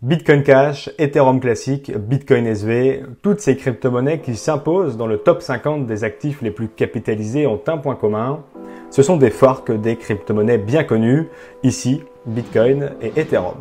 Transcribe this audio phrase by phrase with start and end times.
[0.00, 5.86] Bitcoin Cash, Ethereum Classic, Bitcoin SV, toutes ces crypto-monnaies qui s'imposent dans le top 50
[5.86, 8.44] des actifs les plus capitalisés ont un point commun.
[8.90, 11.26] Ce sont des forks des crypto-monnaies bien connues,
[11.64, 13.56] ici Bitcoin et Ethereum.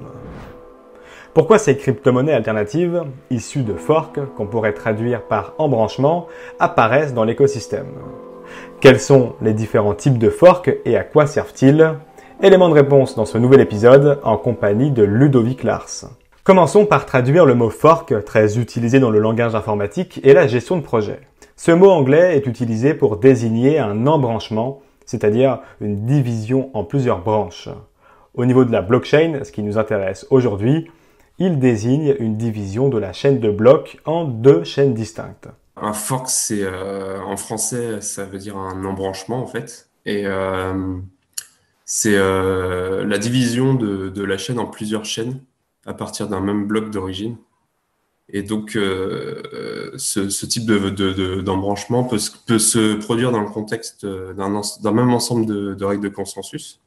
[1.33, 3.01] Pourquoi ces crypto-monnaies alternatives,
[3.31, 6.27] issues de forks, qu'on pourrait traduire par embranchement,
[6.59, 7.93] apparaissent dans l'écosystème?
[8.79, 11.95] Quels sont les différents types de forks et à quoi servent-ils?
[12.43, 16.05] Élément de réponse dans ce nouvel épisode en compagnie de Ludovic Lars.
[16.47, 20.77] Commençons par traduire le mot fork, très utilisé dans le langage informatique, et la gestion
[20.77, 21.19] de projet.
[21.57, 27.67] Ce mot anglais est utilisé pour désigner un embranchement, c'est-à-dire une division en plusieurs branches.
[28.33, 30.89] Au niveau de la blockchain, ce qui nous intéresse aujourd'hui,
[31.37, 35.49] il désigne une division de la chaîne de blocs en deux chaînes distinctes.
[35.75, 40.95] Un fork, c'est euh, en français, ça veut dire un embranchement en fait, et euh,
[41.83, 45.41] c'est euh, la division de la chaîne en plusieurs chaînes
[45.87, 47.37] à partir d'un même bloc d'origine.
[48.29, 54.91] Et donc, euh, ce, type d'embranchement de, peut, peut, se produire dans le contexte d'un
[54.91, 56.81] même ensemble de, règles de consensus,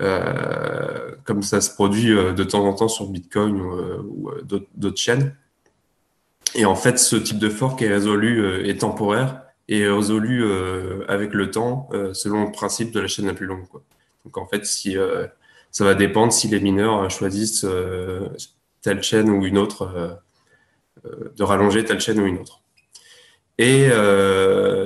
[0.00, 5.34] euh, comme ça se produit euh, de temps en temps sur Bitcoin ou, d'autres chaînes.
[6.54, 10.46] Et en fait, ce type de fork est résolu, est temporaire et résolu
[11.08, 13.66] avec le temps selon le principe de la chaîne la plus longue.
[14.24, 14.96] Donc en fait, si
[15.70, 18.28] ça va dépendre si les mineurs choisissent euh,
[18.82, 20.14] telle chaîne ou une autre, euh,
[21.06, 22.62] euh, de rallonger telle chaîne ou une autre.
[23.58, 23.90] Et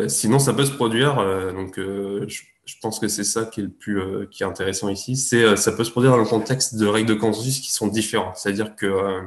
[0.08, 1.16] sinon, ça peut se produire.
[1.52, 5.14] donc, je, pense que c'est ça qui est le plus qui est intéressant ici.
[5.14, 8.38] C'est ça peut se produire dans le contexte de règles de consensus qui sont différentes.
[8.38, 9.20] C'est-à-dire que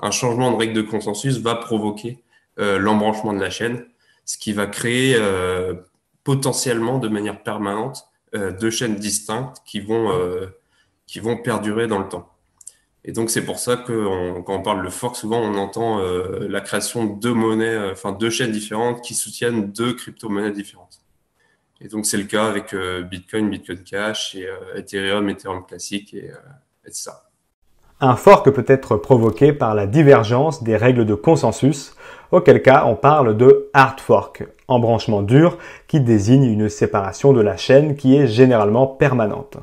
[0.00, 2.22] un changement de règle de consensus va provoquer
[2.58, 3.86] l'embranchement de la chaîne,
[4.26, 5.18] ce qui va créer
[6.22, 10.10] potentiellement de manière permanente deux chaînes distinctes qui vont
[11.10, 12.28] qui vont perdurer dans le temps.
[13.04, 16.46] Et donc c'est pour ça que quand on parle de fork, souvent on entend euh,
[16.48, 21.00] la création de monnaies, euh, enfin deux chaînes différentes qui soutiennent deux crypto-monnaies différentes.
[21.80, 26.30] Et donc c'est le cas avec euh, Bitcoin, Bitcoin Cash et Ethereum, Ethereum classique et,
[26.86, 27.24] et ça.
[28.00, 31.96] Un fork peut être provoqué par la divergence des règles de consensus,
[32.30, 37.56] auquel cas on parle de hard fork, embranchement dur qui désigne une séparation de la
[37.56, 39.58] chaîne qui est généralement permanente.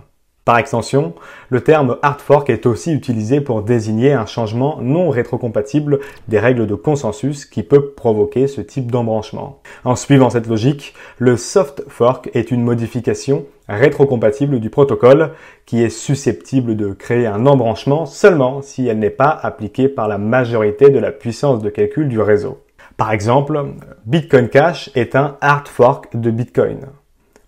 [0.47, 1.13] Par extension,
[1.50, 6.00] le terme hard fork est aussi utilisé pour désigner un changement non rétrocompatible
[6.30, 9.59] des règles de consensus qui peut provoquer ce type d'embranchement.
[9.84, 15.31] En suivant cette logique, le soft fork est une modification rétrocompatible du protocole
[15.66, 20.18] qui est susceptible de créer un embranchement seulement si elle n'est pas appliquée par la
[20.18, 22.59] majorité de la puissance de calcul du réseau.
[22.96, 23.66] Par exemple,
[24.06, 26.88] Bitcoin Cash est un hard fork de Bitcoin.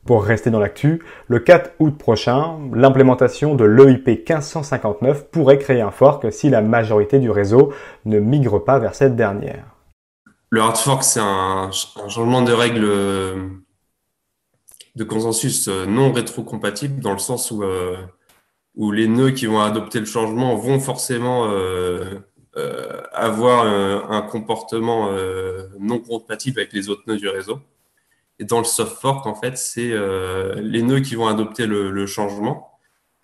[0.05, 5.91] Pour rester dans l'actu, le 4 août prochain, l'implémentation de l'EIP 1559 pourrait créer un
[5.91, 7.73] fork si la majorité du réseau
[8.05, 9.65] ne migre pas vers cette dernière.
[10.49, 12.87] Le hard fork, c'est un, changement de règles
[14.95, 17.97] de consensus non rétrocompatible dans le sens où, euh,
[18.75, 22.15] où les nœuds qui vont adopter le changement vont forcément euh,
[22.57, 25.11] euh, avoir un comportement
[25.79, 27.59] non compatible avec les autres nœuds du réseau.
[28.39, 32.05] Et dans le soft fork, en fait, c'est euh, les nœuds qui vont adopter le,
[32.07, 32.71] changement.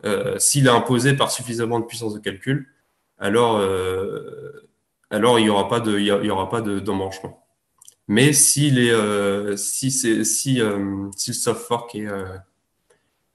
[0.04, 2.68] Euh, s'il est imposé par suffisamment de puissance de calcul,
[3.18, 4.68] alors, euh,
[5.10, 7.46] alors il n'y aura pas de, il y aura pas d'embranchement.
[8.10, 11.98] Mais s'il est, si, si, si le soft fork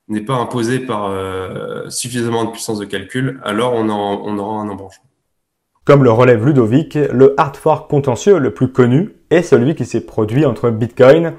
[0.08, 1.10] n'est pas imposé par
[1.90, 5.06] suffisamment de puissance de calcul, alors on, on aura un embranchement.
[5.86, 10.02] Comme le relève Ludovic, le hard fork contentieux le plus connu est celui qui s'est
[10.02, 11.34] produit entre Bitcoin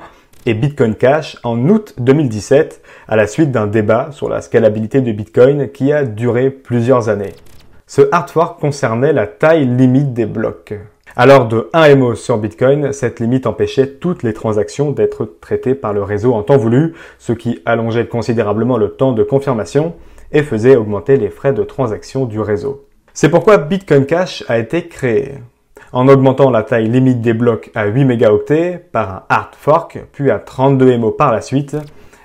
[0.45, 5.11] et Bitcoin Cash en août 2017 à la suite d'un débat sur la scalabilité de
[5.11, 7.33] Bitcoin qui a duré plusieurs années.
[7.87, 10.73] Ce hard fork concernait la taille limite des blocs.
[11.15, 15.91] Alors de 1 MO sur Bitcoin, cette limite empêchait toutes les transactions d'être traitées par
[15.91, 19.95] le réseau en temps voulu, ce qui allongeait considérablement le temps de confirmation
[20.31, 22.85] et faisait augmenter les frais de transaction du réseau.
[23.13, 25.33] C'est pourquoi Bitcoin Cash a été créé
[25.93, 30.31] en augmentant la taille limite des blocs à 8 mégaoctets par un hard fork, puis
[30.31, 31.77] à 32 MO par la suite,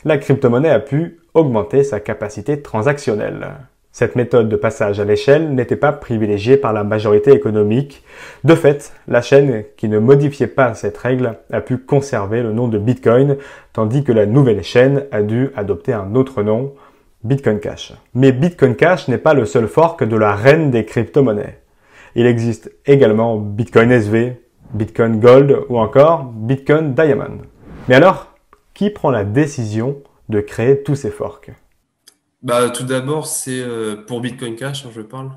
[0.05, 3.49] la crypto-monnaie a pu augmenter sa capacité transactionnelle.
[3.93, 8.05] Cette méthode de passage à l'échelle n'était pas privilégiée par la majorité économique.
[8.45, 12.69] De fait, la chaîne qui ne modifiait pas cette règle a pu conserver le nom
[12.69, 13.37] de Bitcoin,
[13.73, 16.75] tandis que la nouvelle chaîne a dû adopter un autre nom,
[17.25, 17.95] Bitcoin Cash.
[18.13, 21.59] Mais Bitcoin Cash n'est pas le seul fork de la reine des crypto-monnaies.
[22.19, 24.43] Il existe également Bitcoin SV,
[24.73, 27.43] Bitcoin Gold ou encore Bitcoin Diamond.
[27.89, 28.35] Mais alors,
[28.73, 31.51] qui prend la décision de créer tous ces forks?
[32.43, 33.63] Bah, tout d'abord, c'est
[34.07, 35.31] pour Bitcoin Cash, hein, je parle.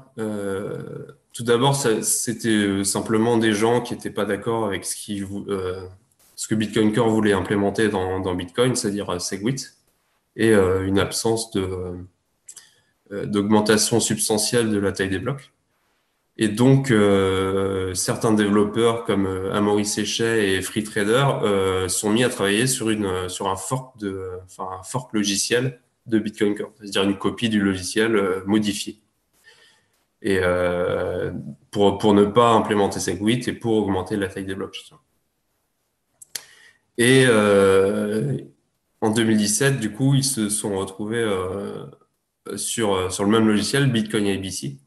[1.33, 7.09] tout d'abord, c'était simplement des gens qui n'étaient pas d'accord avec ce, que Bitcoin Core
[7.09, 9.75] voulait implémenter dans, Bitcoin, c'est-à-dire Segwit,
[10.37, 11.51] et une absence
[13.11, 15.51] d'augmentation substantielle de la taille des blocs.
[16.41, 22.29] Et donc, euh, certains développeurs comme euh, Amaury Séchet et FreeTrader euh, sont mis à
[22.29, 27.03] travailler sur, une, sur un, fork de, enfin, un fork logiciel de Bitcoin Core, c'est-à-dire
[27.03, 29.01] une copie du logiciel modifié.
[30.21, 30.39] Et
[31.71, 34.91] pour, pour ne pas implémenter Segwit et pour augmenter la taille des blocs.
[36.97, 37.27] Et
[39.01, 41.29] en 2017, du coup, ils se sont retrouvés
[42.55, 44.79] sur, sur le même logiciel, Bitcoin ABC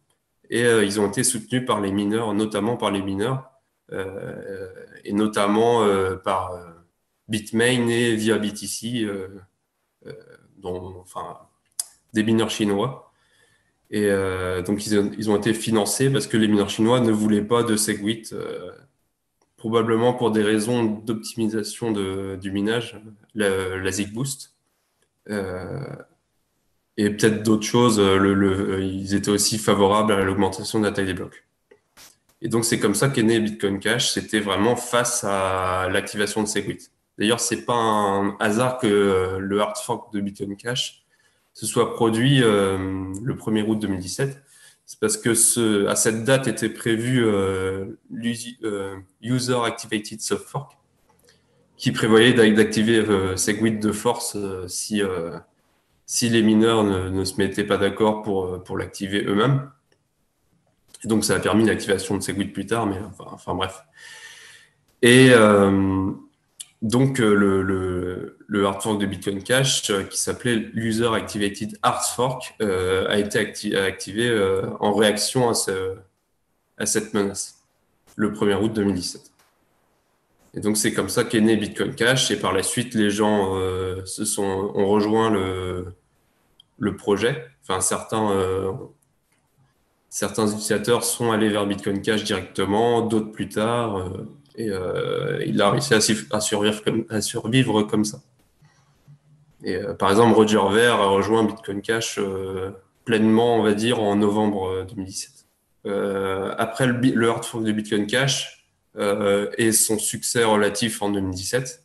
[0.52, 3.50] et euh, ils ont été soutenus par les mineurs, notamment par les mineurs,
[3.90, 4.70] euh,
[5.02, 6.52] et notamment euh, par
[7.26, 9.08] Bitmain et via BTC,
[12.12, 13.10] des mineurs chinois.
[13.90, 14.08] Et
[14.66, 18.34] donc, ils ont, été financés parce que les mineurs chinois ne voulaient pas de Segwit,
[19.56, 21.92] probablement pour des raisons d'optimisation
[22.36, 23.00] du minage,
[23.34, 24.54] la, la ZigBoost
[27.02, 27.98] et peut-être d'autres choses.
[27.98, 31.44] Euh, le, ils étaient aussi favorables à l'augmentation de la taille des blocs.
[32.40, 34.10] Et donc, c'est comme ça qu'est né Bitcoin Cash.
[34.10, 36.90] C'était vraiment face à l'activation de Segwit.
[37.18, 41.04] D'ailleurs, c'est pas un hasard que euh, le hard fork de Bitcoin Cash
[41.52, 42.78] se soit produit euh,
[43.22, 44.42] le 1er août 2017.
[44.86, 47.94] C'est parce que à cette date était prévu euh,
[49.20, 50.72] User Activated Soft Fork,
[51.76, 53.04] qui prévoyait d'activer
[53.36, 55.00] Segwit de force si
[56.06, 59.70] si les mineurs ne, se mettaient pas d'accord pour, euh, pour l'activer eux-mêmes.
[61.04, 63.82] Donc, ça a permis l'activation de Segwit plus tard, mais enfin, bref.
[65.02, 66.12] Et euh,
[66.80, 72.54] donc, euh, le, le, hard fork de Bitcoin Cash, qui s'appelait l'User Activated Hard Fork,
[72.60, 75.54] a été activé en réaction à,
[76.78, 77.62] à cette menace,
[78.14, 79.31] le 1er août 2017.
[80.54, 82.30] Et donc, c'est comme ça qu'est né Bitcoin Cash.
[82.30, 83.54] Et par la suite, les gens
[84.04, 85.86] se sont, ont rejoint le,
[86.82, 87.46] le projet.
[87.62, 88.72] Enfin, certains, euh,
[90.08, 93.98] certains utilisateurs sont allés vers Bitcoin Cash directement, d'autres plus tard.
[93.98, 96.00] Euh, et euh, il a réussi à,
[96.40, 98.20] survivre, comme, à survivre comme ça.
[99.64, 102.18] Et par exemple, Roger Ver a rejoint Bitcoin Cash
[103.04, 105.46] pleinement, on va dire, en novembre 2017.
[106.58, 108.61] après le, le hard fork de Bitcoin Cash
[108.96, 111.84] et son succès relatif en 2017,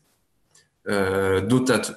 [1.48, 1.96] d'autres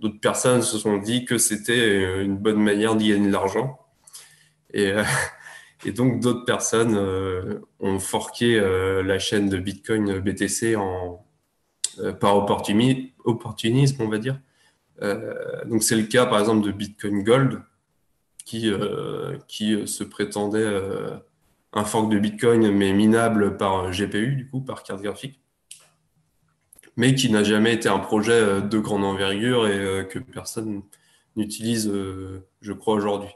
[0.00, 3.78] d'autres personnes se sont dit que c'était euh, une bonne manière d'y gagner de l'argent.
[4.72, 5.04] Et, euh,
[5.94, 11.24] donc d'autres personnes euh, ont forqué la chaîne de Bitcoin BTC en,
[12.20, 14.38] par opportunisme, on va dire.
[15.64, 17.62] donc c'est le cas par exemple de Bitcoin Gold
[18.44, 18.70] qui,
[19.48, 20.68] qui se prétendait
[21.72, 25.40] un fork de Bitcoin mais minable par GPU, du coup, par carte graphique
[27.00, 30.82] mais qui n'a jamais été un projet euh, de grande envergure et euh, que personne
[31.34, 33.30] n'utilise, euh, je crois, aujourd'hui.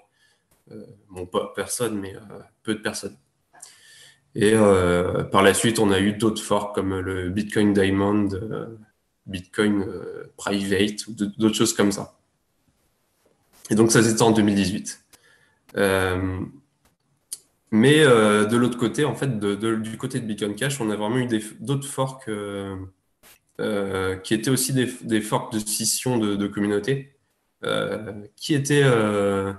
[1.10, 2.14] bon, pas personne, mais
[2.62, 3.16] peu de personnes.
[4.34, 4.54] Et
[5.30, 8.28] par la suite, on a eu d'autres forks comme le Bitcoin Diamond,
[9.26, 9.86] Bitcoin
[10.36, 12.18] Private, ou d'autres choses comme ça.
[13.70, 15.04] Et donc ça, c'était en 2018.
[17.74, 21.28] Mais de l'autre côté, en fait, du côté de Bitcoin Cash, on a vraiment eu
[21.60, 22.28] d'autres forks
[23.60, 27.14] euh, qui étaient aussi des, forks de scission de, de communautés,
[27.62, 29.52] euh, qui étaient, euh,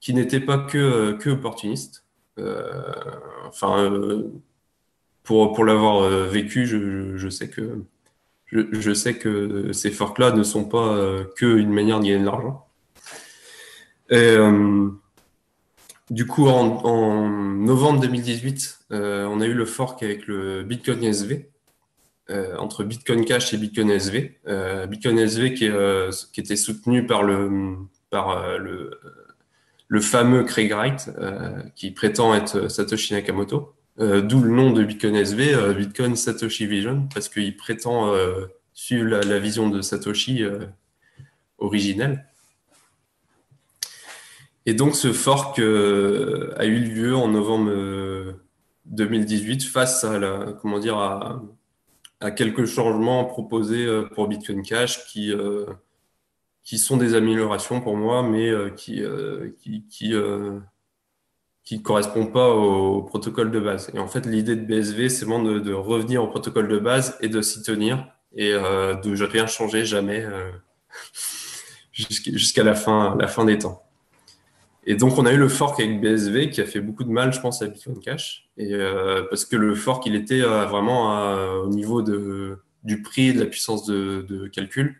[0.00, 2.04] qui n'étaient pas que, que opportunistes.
[3.46, 3.90] enfin,
[5.22, 7.82] pour, pour l'avoir vécu, je, je, sais que
[8.52, 12.68] je, sais que ces forks-là ne sont pas que une manière de gagner de l'argent.
[14.10, 14.36] Et,
[16.10, 21.50] du coup, en, novembre 2018, on a eu le fork avec le Bitcoin SV,
[22.30, 24.38] euh, entre Bitcoin Cash et Bitcoin SV.
[24.48, 27.76] Euh, Bitcoin SV qui, euh, était soutenu par le,
[30.00, 31.10] fameux Craig Wright,
[31.76, 33.74] qui prétend être Satoshi Nakamoto.
[33.98, 38.12] D'où le nom de Bitcoin SV, Bitcoin Satoshi Vision, parce qu'il prétend
[38.72, 40.42] suivre la, vision de Satoshi
[41.58, 42.26] originelle.
[44.66, 48.34] Et donc ce fork a eu lieu en novembre
[48.86, 51.42] 2018 face à la, comment dire, à,
[52.20, 55.66] à quelques changements proposés euh, pour Bitcoin Cash qui, euh,
[56.62, 59.02] qui sont des améliorations pour moi, mais euh, qui
[59.58, 60.14] qui, qui,
[61.64, 63.90] qui correspond pas au, protocole de base.
[63.94, 67.16] Et en fait, l'idée de BSV, c'est vraiment de, de, revenir au protocole de base
[67.20, 68.06] et de s'y tenir
[68.36, 70.26] et de rien changer jamais
[71.92, 73.82] jusqu'à la fin, la fin des temps.
[74.86, 77.32] Et donc, on a eu le fork avec BSV qui a fait beaucoup de mal,
[77.32, 78.48] je pense, à Bitcoin Cash.
[78.60, 81.14] Euh, parce que le fork, il était euh, vraiment
[81.62, 84.96] au niveau de, du prix et de la puissance de, calcul.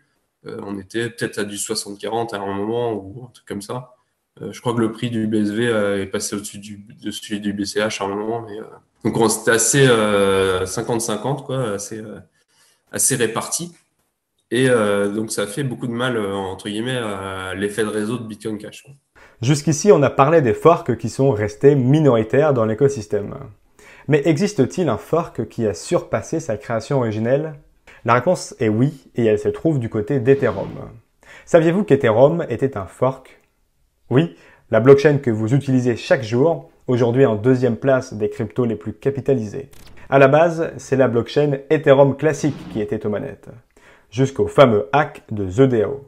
[0.46, 3.96] Euh, on était peut-être à du 60-40 à un moment ou un truc comme ça.
[4.40, 5.64] je crois que le prix du BSV
[6.00, 8.46] est passé au-dessus du, celui du BCH à un moment.
[9.04, 12.02] Donc, c'était assez 50-50, quoi, assez,
[12.90, 13.74] assez réparti.
[14.50, 18.24] Et donc, ça a fait beaucoup de mal, entre guillemets, à l'effet de réseau de
[18.24, 18.86] Bitcoin Cash.
[19.44, 23.34] Jusqu'ici, on a parlé des forks qui sont restés minoritaires dans l'écosystème.
[24.08, 27.52] Mais existe-t-il un fork qui a surpassé sa création originelle?
[28.06, 30.70] La réponse est oui, et elle se trouve du côté d'Ethereum.
[31.44, 33.38] Saviez-vous qu'Ethereum était un fork?
[34.08, 34.34] Oui,
[34.70, 38.94] la blockchain que vous utilisez chaque jour, aujourd'hui en deuxième place des cryptos les plus
[38.94, 39.70] capitalisés.
[40.08, 43.50] À la base, c'est la blockchain Ethereum classique qui était aux manettes,
[44.10, 46.00] jusqu'au fameux hack de The DAO.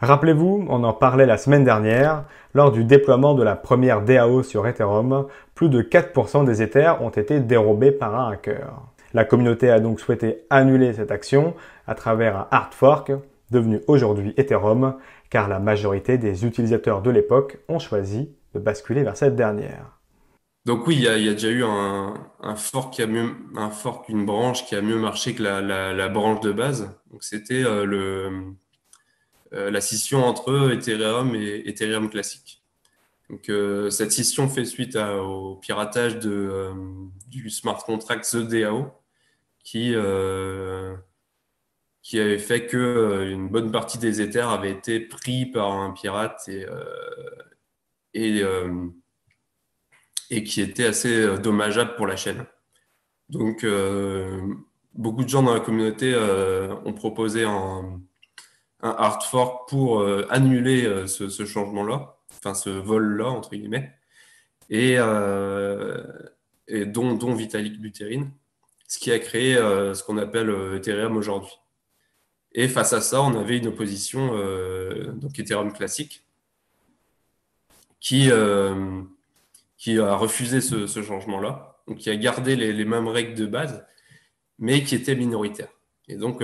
[0.00, 2.24] Rappelez-vous, on en parlait la semaine dernière,
[2.54, 7.10] lors du déploiement de la première DAO sur Ethereum, plus de 4% des Ethers ont
[7.10, 8.80] été dérobés par un hacker.
[9.12, 11.54] La communauté a donc souhaité annuler cette action
[11.86, 13.12] à travers un hard fork,
[13.50, 14.96] devenu aujourd'hui Ethereum,
[15.30, 19.98] car la majorité des utilisateurs de l'époque ont choisi de basculer vers cette dernière.
[20.64, 22.14] Donc oui, il y a, déjà eu un,
[22.56, 26.88] fork qui une branche qui a mieux marché que la, branche de base.
[27.10, 28.54] Donc c'était euh, le
[29.54, 32.64] la scission entre Ethereum et Ethereum classique.
[33.30, 36.72] Donc, euh, cette scission fait suite au piratage euh,
[37.28, 38.92] du smart contract The DAO
[39.60, 39.94] qui,
[42.02, 46.48] qui avait fait que une bonne partie des Ethers avaient été pris par un pirate
[46.48, 46.66] et,
[48.12, 48.42] et,
[50.28, 52.44] et qui était assez dommageable pour la chaîne.
[53.30, 53.64] Donc,
[54.92, 56.14] beaucoup de gens dans la communauté
[56.84, 58.02] ont proposé un,
[58.84, 63.92] un hard fork pour euh, annuler euh, ce, changement-là, enfin ce vol-là, entre guillemets,
[64.68, 66.04] et, euh,
[66.68, 68.28] et dont, dont, Vitalik Buterin,
[68.86, 71.54] ce qui a créé ce qu'on appelle Ethereum aujourd'hui.
[72.52, 74.28] Et face à ça, on avait une opposition,
[75.14, 76.24] donc Ethereum classique,
[78.00, 78.74] qui, a
[80.16, 83.84] refusé ce, changement-là, donc qui a gardé les, mêmes règles de base,
[84.58, 85.68] mais qui était minoritaire.
[86.08, 86.42] Et donc,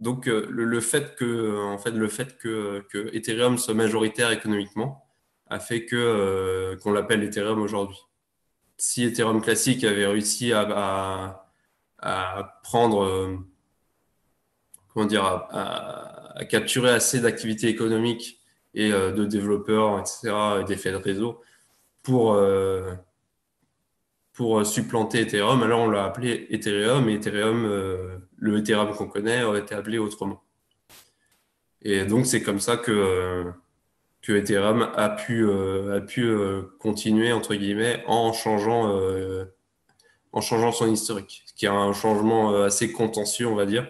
[0.00, 5.06] donc euh, le, fait que en fait le fait que, Ethereum soit majoritaire économiquement
[5.48, 7.98] a fait que euh, qu'on l'appelle Ethereum aujourd'hui.
[8.76, 11.46] Si Ethereum classique avait réussi à,
[12.62, 13.36] prendre euh,
[14.92, 18.40] comment dire à, capturer assez d'activités économiques
[18.74, 21.40] et de développeurs etc et d'effets de réseau
[22.02, 22.36] pour
[24.34, 25.62] pour euh, supplanter Ethereum.
[25.62, 29.96] Alors on l'a appelé Ethereum et Ethereum, euh, le Ethereum qu'on connaît, aurait été appelé
[29.96, 30.42] autrement.
[31.82, 33.44] Et donc c'est comme ça que, euh,
[34.22, 35.46] que Ethereum a pu,
[36.78, 38.98] continuer entre guillemets en changeant,
[40.32, 43.86] en changeant son historique, ce qui est un changement assez contentieux, on va dire.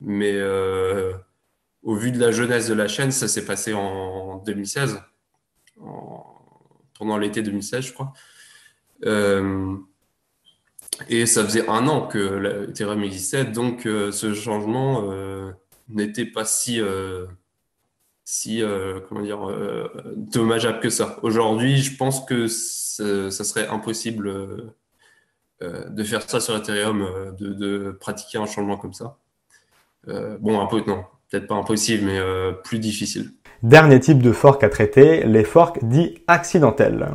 [0.00, 0.40] Mais
[1.82, 5.02] au vu de la jeunesse de la chaîne, ça s'est passé en 2016,
[6.98, 8.14] pendant l'été 2016, je crois.
[9.04, 9.76] Euh,
[11.08, 15.50] et ça faisait un an que Ethereum existait, donc euh, ce changement euh,
[15.88, 16.80] n'était pas si,
[18.24, 18.62] si
[19.08, 19.40] comment dire,
[20.16, 21.18] dommageable que ça.
[21.22, 24.74] Aujourd'hui, je pense que ça serait impossible
[25.60, 29.16] de faire ça sur Ethereum, de, de, pratiquer un changement comme ça.
[30.06, 32.20] bon, un peu, non, peut-être pas impossible, mais
[32.64, 33.32] plus difficile.
[33.62, 37.08] Dernier type de fork à traiter, les forks dits accidentels.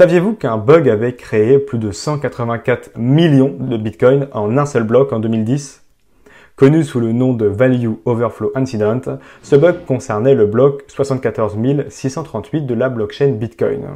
[0.00, 5.12] Saviez-vous qu'un bug avait créé plus de 184 millions de bitcoins en un seul bloc
[5.12, 5.84] en 2010
[6.56, 9.02] Connu sous le nom de Value Overflow Incident,
[9.42, 11.54] ce bug concernait le bloc 74
[11.90, 13.88] 638 de la blockchain Bitcoin.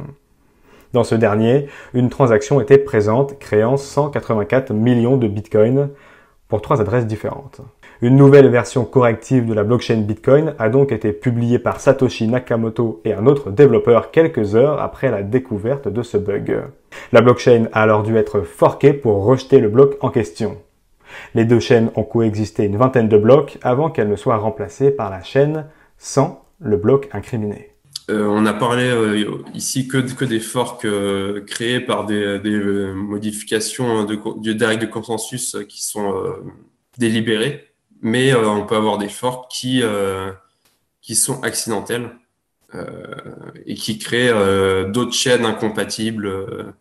[0.93, 5.89] Dans ce dernier, une transaction était présente créant 184 millions de bitcoins
[6.49, 7.61] pour trois adresses différentes.
[8.01, 13.01] Une nouvelle version corrective de la blockchain Bitcoin a donc été publiée par Satoshi Nakamoto
[13.05, 16.63] et un autre développeur quelques heures après la découverte de ce bug.
[17.13, 20.57] La blockchain a alors dû être forquée pour rejeter le bloc en question.
[21.35, 25.09] Les deux chaînes ont coexisté une vingtaine de blocs avant qu'elle ne soit remplacée par
[25.09, 25.65] la chaîne
[25.97, 27.71] sans le bloc incriminé.
[28.09, 32.39] Euh, on a parlé euh, ici que, des forks euh, créés par des,
[32.93, 36.13] modifications de, de, de consensus qui sont
[36.97, 37.74] délibérées
[38.05, 40.31] mais euh, on peut avoir des forks qui, euh,
[41.01, 42.11] qui sont accidentels
[42.75, 42.85] euh,
[43.65, 44.31] et qui créent
[44.91, 46.73] d'autres chaînes incompatibles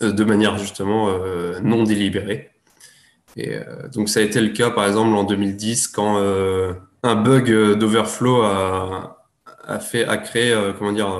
[0.00, 1.16] de manière justement
[1.62, 2.50] non délibérée.
[3.36, 3.56] Et,
[3.92, 6.18] donc ça a été le cas par exemple en 2010 quand
[7.04, 9.28] un bug d'overflow a,
[9.64, 11.12] a, fait, a créé, comment dire,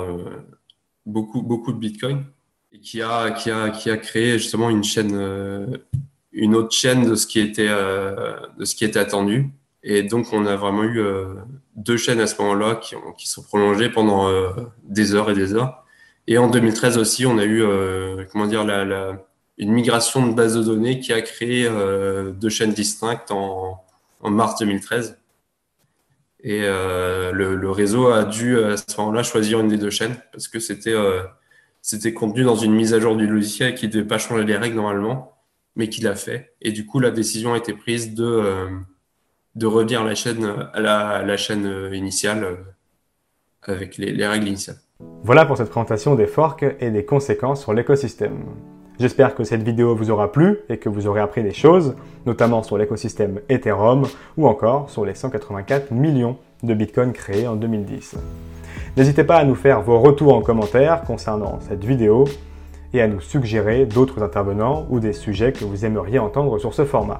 [1.05, 2.25] beaucoup, beaucoup de Bitcoin
[2.73, 5.79] et qui a, qui a, qui a créé justement une chaîne,
[6.35, 9.49] une autre chaîne de ce qui était, de ce qui était attendu.
[9.83, 11.01] Et donc, on a vraiment eu
[11.75, 14.29] deux chaînes à ce moment-là qui, ont, qui sont prolongées pendant
[14.83, 15.85] des heures et des heures.
[16.27, 17.63] Et en 2013 aussi, on a eu,
[18.31, 19.25] comment dire, la, la
[19.57, 23.83] une migration de base de données qui a créé euh, deux chaînes distinctes en,
[24.21, 25.17] en mars 2013.
[26.41, 30.15] Et euh, le, le, réseau a dû à ce moment-là choisir une des deux chaînes
[30.31, 31.23] parce que c'était euh,
[31.81, 34.57] c'était contenu dans une mise à jour du logiciel qui ne devait pas changer les
[34.57, 35.34] règles normalement,
[35.75, 36.53] mais qui l'a fait.
[36.61, 38.69] Et du coup, la décision a été prise de, euh,
[39.55, 42.55] de revenir la chaîne, à la, la chaîne initiale euh,
[43.63, 44.77] avec les, les règles initiales.
[45.23, 48.45] Voilà pour cette présentation des forks et des conséquences sur l'écosystème.
[48.97, 52.63] J'espère que cette vidéo vous aura plu et que vous aurez appris des choses, notamment
[52.63, 58.15] sur l'écosystème Ethereum ou encore sur les 184 millions de bitcoins créés en 2010.
[58.95, 62.23] N'hésitez pas à nous faire vos retours en commentaire concernant cette vidéo
[62.93, 66.85] et à nous suggérer d'autres intervenants ou des sujets que vous aimeriez entendre sur ce
[66.85, 67.17] format.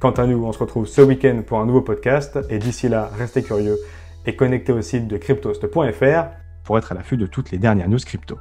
[0.00, 3.10] Quant à nous, on se retrouve ce week-end pour un nouveau podcast et d'ici là,
[3.18, 3.78] restez curieux
[4.26, 6.24] et connectez au site de cryptost.fr
[6.64, 8.38] pour être à l'affût de toutes les dernières news crypto.